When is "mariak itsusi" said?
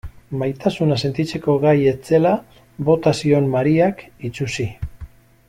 3.57-4.69